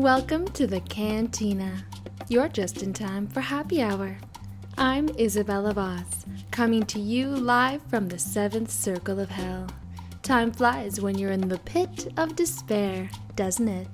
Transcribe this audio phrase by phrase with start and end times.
[0.00, 1.84] Welcome to the Cantina.
[2.26, 4.16] You're just in time for happy hour.
[4.78, 9.66] I'm Isabella Voss, coming to you live from the seventh circle of hell.
[10.22, 13.88] Time flies when you're in the pit of despair, doesn't it?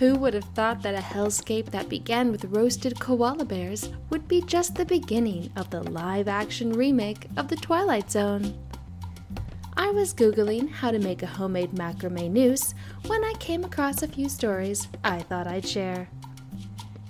[0.00, 4.40] Who would have thought that a hellscape that began with roasted koala bears would be
[4.42, 8.58] just the beginning of the live action remake of The Twilight Zone?
[9.74, 12.74] I was Googling how to make a homemade macrame noose
[13.06, 16.08] when I came across a few stories I thought I'd share.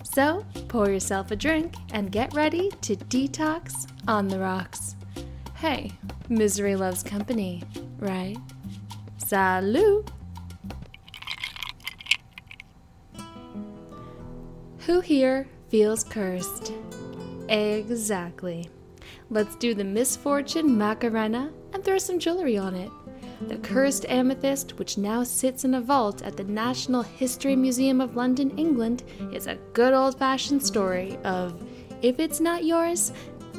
[0.04, 4.94] So, pour yourself a drink and get ready to detox on the rocks.
[5.56, 5.92] Hey,
[6.28, 7.62] misery loves company,
[7.98, 8.36] right?
[9.16, 10.10] Salut!
[14.86, 16.72] Who here feels cursed?
[17.48, 18.68] Exactly.
[19.32, 22.90] Let's do the misfortune Macarena and throw some jewelry on it.
[23.48, 28.14] The cursed amethyst, which now sits in a vault at the National History Museum of
[28.14, 31.66] London, England, is a good old fashioned story of
[32.02, 33.10] if it's not yours,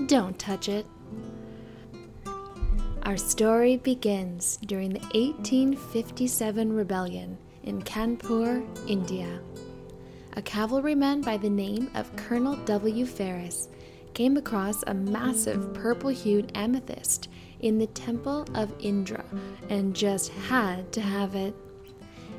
[0.05, 0.85] don't touch it.
[3.01, 9.41] Our story begins during the 1857 rebellion in Kanpur, India.
[10.37, 13.07] A cavalryman by the name of Colonel W.
[13.07, 13.69] Ferris
[14.13, 19.23] came across a massive purple hued amethyst in the temple of Indra
[19.69, 21.55] and just had to have it.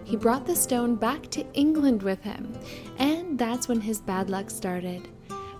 [0.04, 2.52] He brought the stone back to England with him,
[2.98, 5.08] and that's when his bad luck started.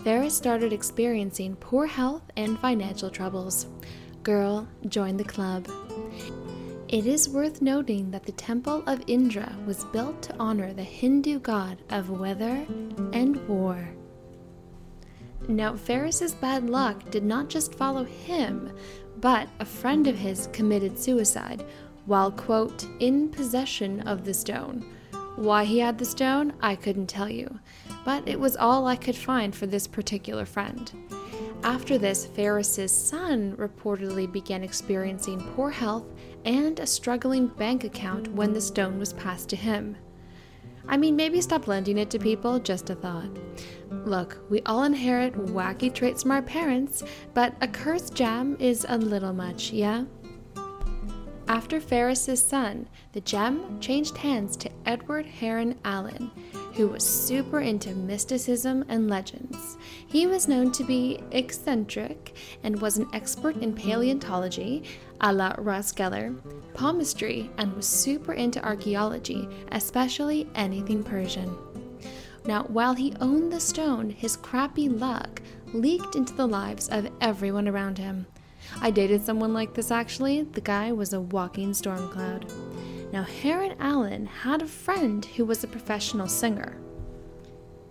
[0.03, 3.67] Ferris started experiencing poor health and financial troubles.
[4.23, 5.67] Girl join the club.
[6.89, 11.39] It is worth noting that the Temple of Indra was built to honor the Hindu
[11.41, 12.67] god of weather
[13.15, 13.94] and war.
[15.49, 18.73] Now, Ferris's bad luck did not just follow him,
[19.19, 21.65] but a friend of his committed suicide
[22.07, 24.85] while, quote, in possession of the stone.
[25.37, 27.59] Why he had the stone, I couldn't tell you,
[28.05, 30.91] but it was all I could find for this particular friend.
[31.63, 36.05] After this, Ferris's son reportedly began experiencing poor health
[36.45, 39.97] and a struggling bank account when the stone was passed to him.
[40.89, 43.31] I mean, maybe stop lending it to people, just a thought.
[44.05, 47.03] Look, we all inherit wacky traits from our parents,
[47.33, 50.05] but a cursed gem is a little much, yeah?
[51.47, 56.31] After Ferris's son, the gem changed hands to Edward Heron Allen,
[56.73, 59.77] who was super into mysticism and legends.
[60.07, 64.85] He was known to be eccentric and was an expert in paleontology,
[65.21, 66.37] a la Ross Geller,
[66.75, 71.57] palmistry, and was super into archaeology, especially anything Persian.
[72.47, 75.41] Now, while he owned the stone, his crappy luck
[75.73, 78.27] leaked into the lives of everyone around him.
[78.81, 80.43] I dated someone like this actually.
[80.43, 82.51] The guy was a walking storm cloud.
[83.13, 86.77] Now, Heron Allen had a friend who was a professional singer.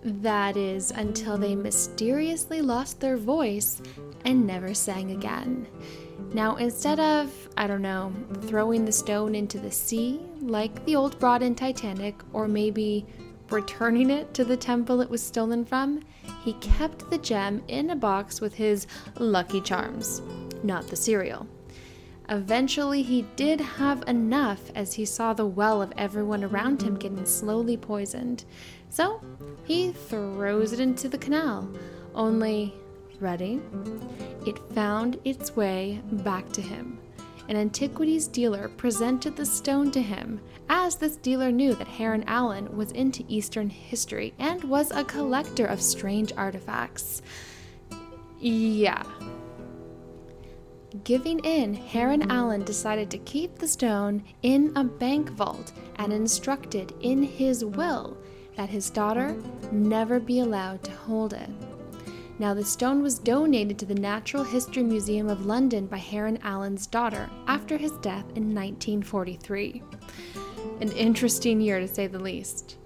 [0.04, 3.82] That is, until they mysteriously lost their voice
[4.26, 5.66] and never sang again.
[6.34, 8.12] Now, instead of, I don't know,
[8.42, 13.06] throwing the stone into the sea, like the old broad in Titanic, or maybe
[13.52, 16.02] returning it to the temple it was stolen from,
[16.44, 18.88] he kept the gem in a box with his
[19.20, 20.24] lucky charms,
[20.64, 21.48] not the cereal.
[22.30, 27.26] Eventually, he did have enough as he saw the well of everyone around him getting
[27.26, 28.46] slowly poisoned.
[28.90, 29.22] So,
[29.66, 31.70] he throws it into the canal.
[32.16, 32.74] Only,
[33.24, 33.60] ready?
[34.46, 37.00] It found its way back to him
[37.50, 40.40] an antiquities dealer presented the stone to him,
[40.70, 45.66] as this dealer knew that Heron Allen was into Eastern history and was a collector
[45.66, 47.22] of strange artifacts.
[48.40, 49.04] Yeah.
[51.04, 56.94] Giving in, Heron Allen decided to keep the stone in a bank vault and instructed
[57.02, 58.18] in his will
[58.56, 59.36] that his daughter
[59.72, 61.50] never be allowed to hold it.
[62.40, 66.88] Now, the stone was donated to the Natural History Museum of London by Heron Allen's
[66.88, 69.84] daughter after his death in 1943.
[70.82, 72.78] An interesting year to say the least.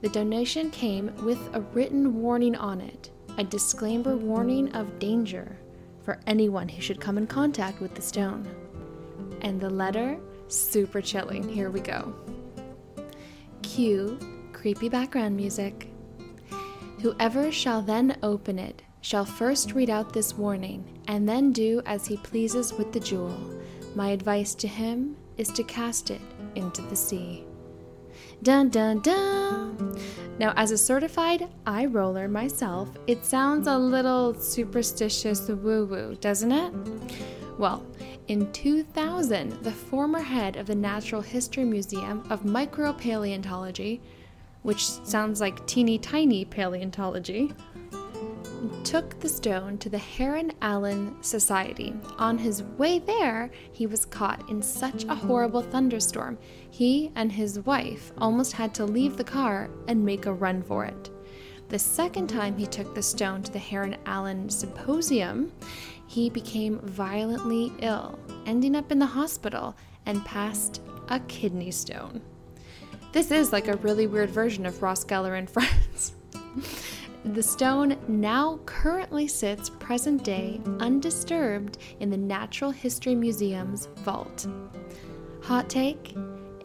[0.00, 5.58] The donation came with a written warning on it, a disclaimer warning of danger
[6.02, 8.48] for anyone who should come in contact with the stone.
[9.42, 10.18] And the letter,
[10.48, 11.46] super chilling.
[11.46, 12.14] Here we go.
[13.62, 14.18] Cue
[14.54, 15.90] creepy background music.
[17.00, 22.06] Whoever shall then open it shall first read out this warning, and then do as
[22.06, 23.38] he pleases with the jewel.
[23.94, 26.22] My advice to him is to cast it
[26.54, 27.44] into the sea.
[28.42, 29.98] Dun dun dun!
[30.38, 36.52] Now, as a certified eye roller myself, it sounds a little superstitious woo woo, doesn't
[36.52, 36.72] it?
[37.58, 37.84] Well,
[38.28, 44.00] in 2000, the former head of the Natural History Museum of Micropaleontology
[44.64, 47.52] which sounds like teeny tiny paleontology,
[48.84, 51.94] took the stone to the Heron Allen Society.
[52.18, 56.38] On his way there, he was caught in such a horrible thunderstorm,
[56.70, 60.84] he and his wife almost had to leave the car and make a run for
[60.84, 61.10] it.
[61.68, 65.52] The second time he took the stone to the Heron Allen Symposium,
[66.06, 69.74] he became violently ill, ending up in the hospital
[70.06, 72.20] and passed a kidney stone.
[73.12, 76.14] This is like a really weird version of Ross Geller and Friends.
[77.24, 84.46] The stone now currently sits present day undisturbed in the Natural History Museum's vault.
[85.42, 86.14] Hot take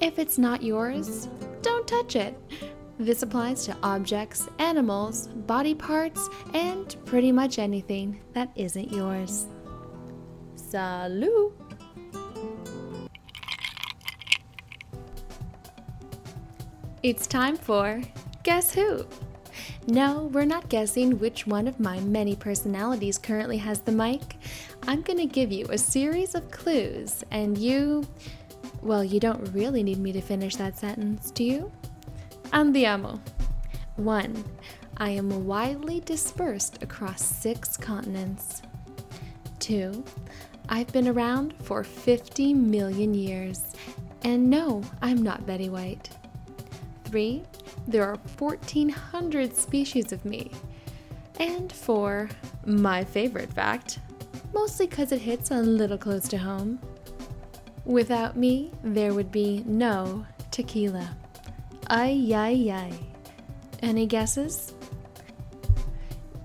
[0.01, 1.27] if it's not yours,
[1.61, 2.37] don't touch it.
[2.97, 9.47] This applies to objects, animals, body parts, and pretty much anything that isn't yours.
[10.55, 11.53] Salut!
[17.01, 18.01] It's time for
[18.43, 19.05] Guess Who?
[19.87, 24.35] No, we're not guessing which one of my many personalities currently has the mic.
[24.87, 28.05] I'm to give you a series of clues, and you.
[28.81, 31.71] Well, you don't really need me to finish that sentence, do you?
[32.51, 33.19] Andiamo.
[33.95, 34.43] 1.
[34.97, 38.61] I am widely dispersed across six continents.
[39.59, 40.03] 2.
[40.69, 43.73] I've been around for 50 million years.
[44.23, 46.09] And no, I'm not Betty White.
[47.05, 47.43] 3
[47.87, 50.51] there are 1,400 species of me.
[51.39, 52.29] And for
[52.65, 53.99] my favorite fact,
[54.53, 56.79] mostly because it hits a little close to home,
[57.85, 61.15] without me, there would be no tequila.
[61.87, 62.93] Ay, ay, ay.
[63.81, 64.73] Any guesses?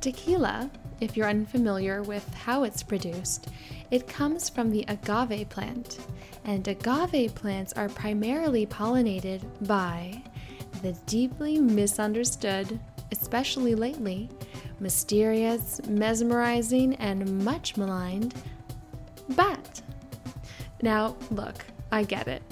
[0.00, 0.70] Tequila,
[1.00, 3.48] if you're unfamiliar with how it's produced,
[3.90, 5.98] it comes from the agave plant,
[6.44, 10.22] and agave plants are primarily pollinated by
[10.84, 12.78] the deeply misunderstood,
[13.10, 14.28] especially lately,
[14.80, 18.34] mysterious, mesmerizing, and much maligned
[19.30, 19.80] bat.
[20.82, 22.42] Now, look, I get it.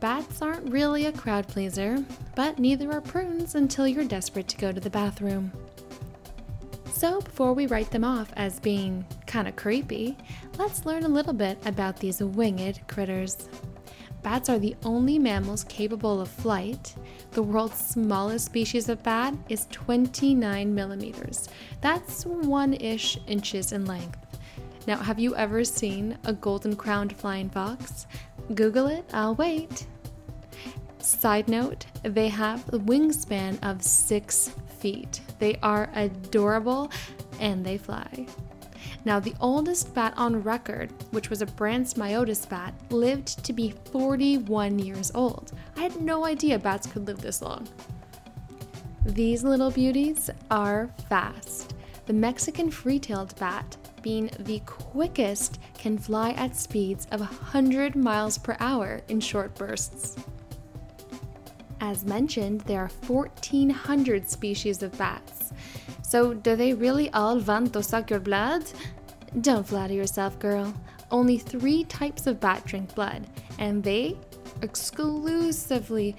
[0.00, 2.02] Bats aren't really a crowd pleaser,
[2.34, 5.52] but neither are prunes until you're desperate to go to the bathroom.
[6.90, 10.16] So, before we write them off as being kinda creepy,
[10.56, 13.50] let's learn a little bit about these winged critters.
[14.22, 16.94] Bats are the only mammals capable of flight.
[17.32, 21.48] The world's smallest species of bat is 29 millimeters.
[21.80, 24.18] That's one ish inches in length.
[24.86, 28.06] Now, have you ever seen a golden crowned flying fox?
[28.54, 29.86] Google it, I'll wait.
[30.98, 35.20] Side note, they have a wingspan of six feet.
[35.40, 36.90] They are adorable
[37.40, 38.26] and they fly.
[39.04, 43.74] Now, the oldest bat on record, which was a Brandt's myotis bat, lived to be
[43.90, 45.52] 41 years old.
[45.76, 47.68] I had no idea bats could live this long.
[49.04, 51.74] These little beauties are fast.
[52.06, 58.38] The Mexican free tailed bat, being the quickest, can fly at speeds of 100 miles
[58.38, 60.16] per hour in short bursts.
[61.80, 65.41] As mentioned, there are 1,400 species of bats.
[66.12, 68.64] So, do they really all want to suck your blood?
[69.40, 70.74] Don't flatter yourself, girl.
[71.10, 73.26] Only three types of bat drink blood,
[73.58, 74.18] and they
[74.60, 76.14] exclusively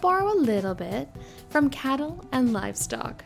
[0.00, 1.08] borrow a little bit
[1.50, 3.22] from cattle and livestock.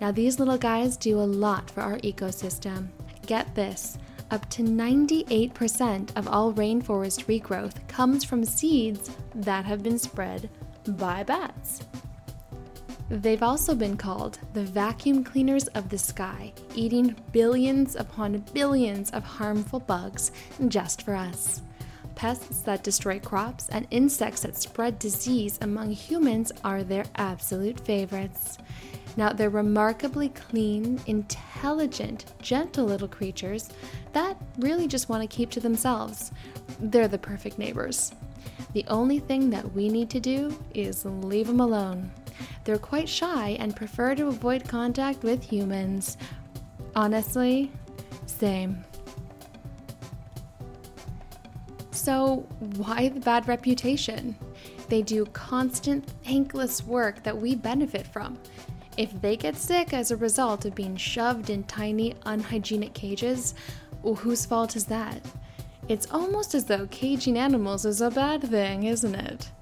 [0.00, 2.88] Now, these little guys do a lot for our ecosystem.
[3.26, 3.98] Get this
[4.30, 10.48] up to 98% of all rainforest regrowth comes from seeds that have been spread
[10.96, 11.82] by bats.
[13.12, 19.22] They've also been called the vacuum cleaners of the sky, eating billions upon billions of
[19.22, 20.32] harmful bugs
[20.68, 21.60] just for us.
[22.14, 28.56] Pests that destroy crops and insects that spread disease among humans are their absolute favorites.
[29.18, 33.68] Now, they're remarkably clean, intelligent, gentle little creatures
[34.14, 36.32] that really just want to keep to themselves.
[36.80, 38.12] They're the perfect neighbors.
[38.72, 42.10] The only thing that we need to do is leave them alone.
[42.64, 46.16] They're quite shy and prefer to avoid contact with humans.
[46.94, 47.70] Honestly,
[48.26, 48.84] same.
[51.90, 52.46] So,
[52.76, 54.36] why the bad reputation?
[54.88, 58.38] They do constant, thankless work that we benefit from.
[58.96, 63.54] If they get sick as a result of being shoved in tiny, unhygienic cages,
[64.02, 65.22] well, whose fault is that?
[65.88, 69.50] It's almost as though caging animals is a bad thing, isn't it?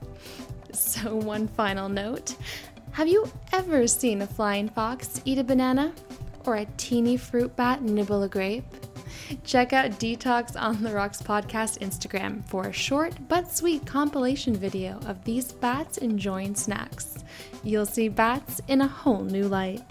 [0.72, 2.36] So, one final note
[2.92, 5.92] have you ever seen a flying fox eat a banana?
[6.44, 8.64] Or a teeny fruit bat nibble a grape?
[9.44, 14.98] Check out Detox on the Rocks podcast Instagram for a short but sweet compilation video
[15.06, 17.24] of these bats enjoying snacks.
[17.62, 19.82] You'll see bats in a whole new light.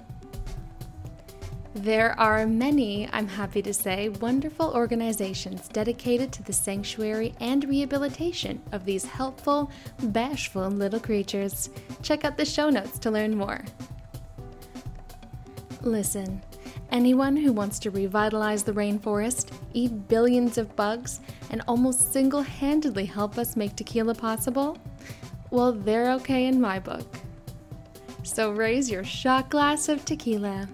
[1.75, 8.59] There are many, I'm happy to say, wonderful organizations dedicated to the sanctuary and rehabilitation
[8.71, 9.69] of these helpful,
[10.01, 11.69] bashful little creatures.
[12.01, 13.63] Check out the show notes to learn more.
[15.81, 16.41] Listen,
[16.91, 21.19] anyone who wants to revitalize the rainforest, eat billions of bugs,
[21.51, 24.75] and almost single handedly help us make tequila possible,
[25.51, 27.05] well, they're okay in my book.
[28.23, 30.67] So raise your shot glass of tequila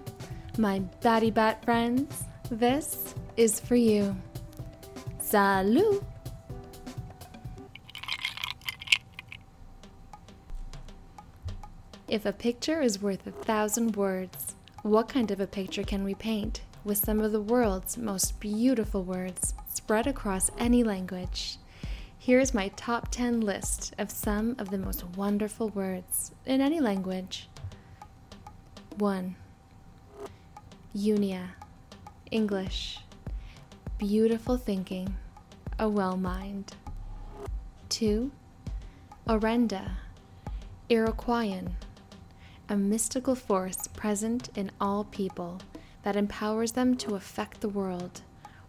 [0.58, 4.16] my Batty Bat friends, this is for you.
[5.18, 6.02] Salut!
[12.08, 16.14] If a picture is worth a thousand words, what kind of a picture can we
[16.14, 21.58] paint with some of the world's most beautiful words spread across any language?
[22.18, 27.48] Here's my top 10 list of some of the most wonderful words in any language.
[28.96, 29.36] 1.
[30.96, 31.48] Eunoia,
[32.30, 33.00] English,
[33.98, 35.14] beautiful thinking,
[35.78, 36.72] a well mind.
[37.90, 38.32] 2.
[39.28, 39.90] Orenda,
[40.88, 41.72] Iroquoian,
[42.70, 45.60] a mystical force present in all people
[46.02, 48.22] that empowers them to affect the world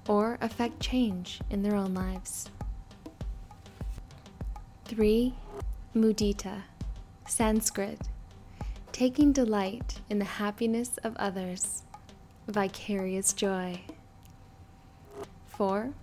[0.09, 2.49] or affect change in their own lives.
[4.83, 5.33] 3.
[5.95, 6.63] Mudita,
[7.25, 8.01] Sanskrit,
[8.91, 11.83] taking delight in the happiness of others
[12.47, 13.81] vicarious joy.
[15.47, 15.93] 4.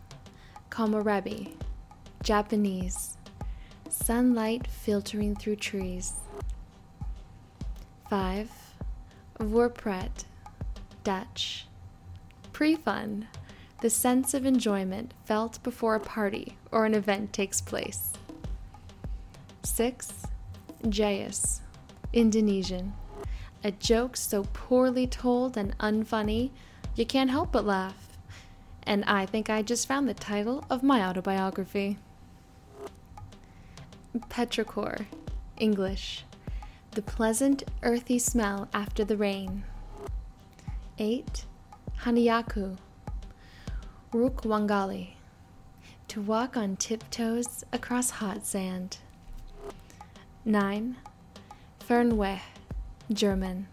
[0.70, 1.52] Komorebi,
[2.22, 3.16] Japanese,
[3.88, 6.14] sunlight filtering through trees.
[8.10, 8.50] 5.
[9.38, 10.24] Voorpret,
[11.02, 11.66] Dutch,
[12.52, 13.28] pre fun,
[13.80, 18.12] the sense of enjoyment felt before a party or an event takes place.
[19.62, 20.12] 6.
[20.84, 21.60] Jayus,
[22.12, 22.92] Indonesian,
[23.64, 26.50] a joke so poorly told and unfunny,
[26.94, 28.18] you can't help but laugh.
[28.82, 31.96] And I think I just found the title of my autobiography.
[34.28, 35.06] Petrichor,
[35.56, 36.24] English.
[36.90, 39.64] The pleasant, earthy smell after the rain.
[40.98, 41.46] 8.
[42.02, 42.76] Hanyauku,
[44.12, 45.14] Rukwangali.
[46.08, 48.98] To walk on tiptoes across hot sand.
[50.44, 50.96] 9.
[51.80, 52.40] Fernweh,
[53.12, 53.68] German.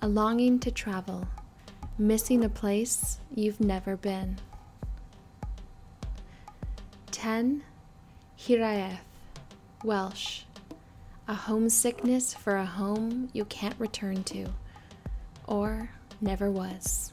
[0.00, 1.26] A longing to travel,
[1.98, 4.38] missing a place you've never been.
[7.10, 7.62] 10.
[8.38, 8.98] Hiraeth,
[9.84, 10.42] Welsh.
[11.28, 14.46] A homesickness for a home you can't return to,
[15.46, 17.12] or never was.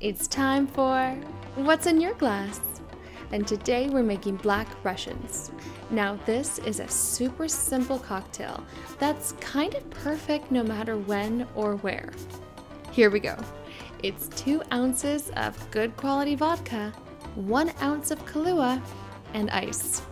[0.00, 1.16] It's time for
[1.56, 2.60] What's in Your Glass?
[3.32, 5.50] And today we're making Black Russians.
[5.90, 8.64] Now, this is a super simple cocktail
[8.98, 12.12] that's kind of perfect no matter when or where.
[12.90, 13.36] Here we go.
[14.02, 16.92] It's two ounces of good quality vodka,
[17.34, 18.82] one ounce of Kahlua,
[19.34, 20.02] and ice.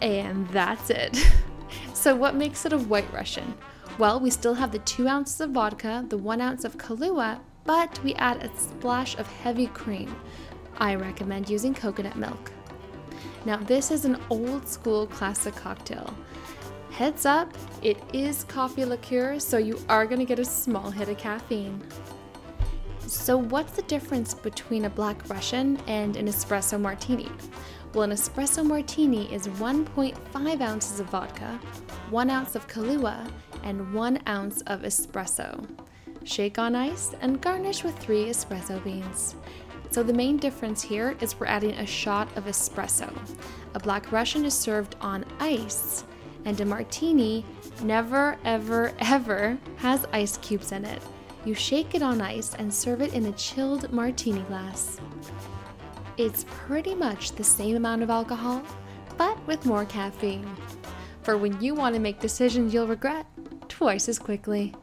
[0.00, 1.16] And that's it.
[1.94, 3.54] so, what makes it a white Russian?
[3.98, 8.02] Well, we still have the two ounces of vodka, the one ounce of Kahlua, but
[8.02, 10.14] we add a splash of heavy cream.
[10.78, 12.52] I recommend using coconut milk.
[13.44, 16.14] Now, this is an old school classic cocktail.
[16.90, 17.52] Heads up,
[17.82, 21.82] it is coffee liqueur, so you are going to get a small hit of caffeine.
[23.06, 27.28] So, what's the difference between a black Russian and an espresso martini?
[27.94, 31.60] Well, an espresso martini is 1.5 ounces of vodka,
[32.10, 33.30] 1 ounce of Kahlua,
[33.64, 35.66] and 1 ounce of espresso.
[36.24, 39.34] Shake on ice and garnish with 3 espresso beans.
[39.92, 43.12] So the main difference here is we're adding a shot of espresso.
[43.74, 46.04] A black Russian is served on ice,
[46.46, 47.44] and a martini
[47.82, 51.02] never, ever, ever has ice cubes in it.
[51.44, 54.98] You shake it on ice and serve it in a chilled martini glass.
[56.16, 58.62] It's pretty much the same amount of alcohol,
[59.18, 60.50] but with more caffeine.
[61.22, 63.26] For when you want to make decisions you'll regret
[63.68, 64.74] twice as quickly.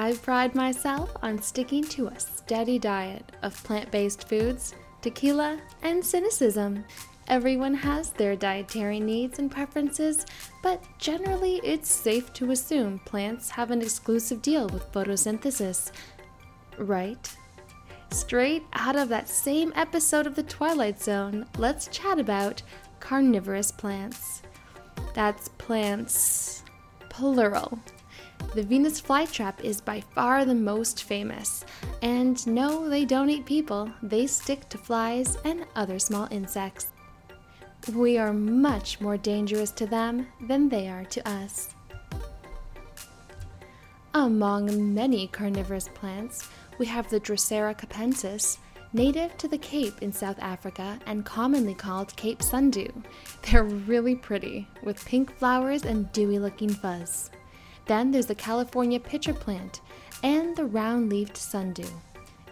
[0.00, 6.06] I pride myself on sticking to a steady diet of plant based foods, tequila, and
[6.06, 6.84] cynicism.
[7.26, 10.24] Everyone has their dietary needs and preferences,
[10.62, 15.90] but generally it's safe to assume plants have an exclusive deal with photosynthesis.
[16.78, 17.36] Right?
[18.12, 22.62] Straight out of that same episode of The Twilight Zone, let's chat about
[23.00, 24.42] carnivorous plants.
[25.12, 26.62] That's plants
[27.08, 27.80] plural.
[28.54, 31.64] The Venus flytrap is by far the most famous.
[32.02, 36.88] And no, they don't eat people, they stick to flies and other small insects.
[37.94, 41.74] We are much more dangerous to them than they are to us.
[44.14, 48.58] Among many carnivorous plants, we have the Drosera capensis,
[48.92, 52.88] native to the Cape in South Africa and commonly called Cape sundew.
[53.42, 57.30] They're really pretty, with pink flowers and dewy looking fuzz.
[57.88, 59.80] Then there's the California pitcher plant
[60.22, 61.88] and the round leafed sundew.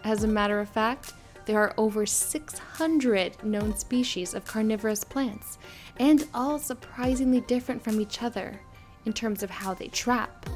[0.03, 1.13] As a matter of fact,
[1.45, 5.57] there are over 600 known species of carnivorous plants,
[5.97, 8.59] and all surprisingly different from each other
[9.05, 10.49] in terms of how they trap.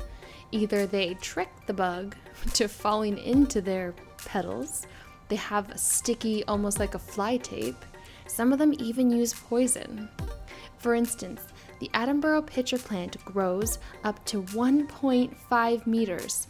[0.52, 2.16] Either they trick the bug
[2.54, 3.94] to falling into their
[4.26, 4.86] petals,
[5.30, 7.86] they have sticky, almost like a fly tape.
[8.28, 10.10] Some of them even use poison.
[10.80, 11.42] For instance,
[11.82, 16.48] the Attenborough pitcher plant grows up to 1.5 meters.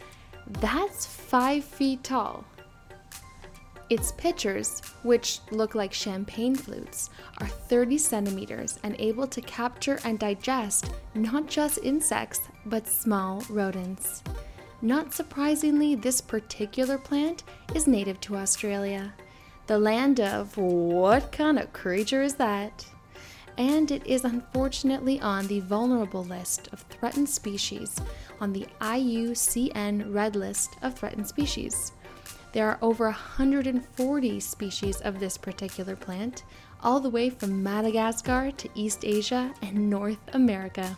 [0.59, 2.43] That's 5 feet tall.
[3.89, 7.09] Its pitchers, which look like champagne flutes,
[7.39, 14.23] are 30 centimeters and able to capture and digest not just insects, but small rodents.
[14.81, 19.13] Not surprisingly, this particular plant is native to Australia,
[19.67, 22.85] the land of what kind of creature is that?
[23.61, 27.95] And it is unfortunately on the vulnerable list of threatened species
[28.39, 31.91] on the IUCN Red List of Threatened Species.
[32.53, 36.43] There are over 140 species of this particular plant,
[36.81, 40.97] all the way from Madagascar to East Asia and North America.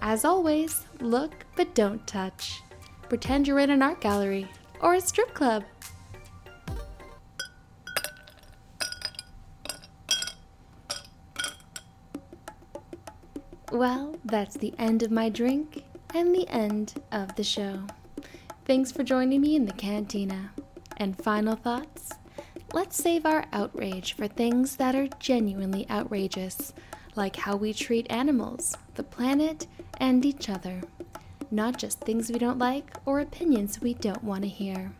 [0.00, 2.62] As always, look but don't touch
[3.08, 4.48] pretend you're in an art gallery
[4.80, 5.64] or a strip club.
[13.74, 15.82] Well, that's the end of my drink
[16.14, 17.80] and the end of the show.
[18.64, 20.52] Thanks for joining me in the cantina.
[20.96, 22.10] And final thoughts?
[22.72, 26.72] Let's save our outrage for things that are genuinely outrageous,
[27.16, 29.66] like how we treat animals, the planet,
[29.98, 30.82] and each other
[31.50, 34.92] not just things we don't like or opinions we don't want to hear.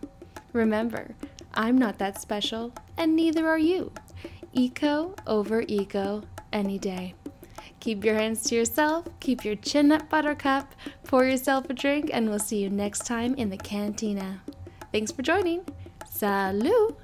[0.52, 1.14] Remember,
[1.52, 3.92] I'm not that special, and neither are you.
[4.52, 7.14] Eco over ego any day.
[7.84, 12.30] Keep your hands to yourself, keep your chin up, buttercup, pour yourself a drink, and
[12.30, 14.40] we'll see you next time in the cantina.
[14.90, 15.66] Thanks for joining.
[16.08, 16.96] Salut!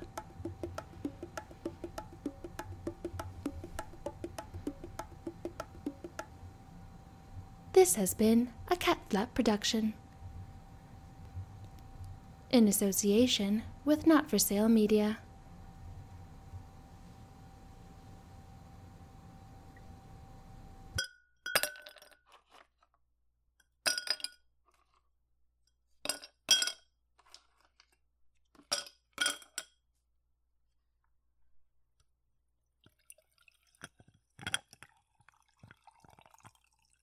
[7.75, 9.93] This has been a Cat Flap production.
[12.51, 15.19] In association with Not for Sale Media.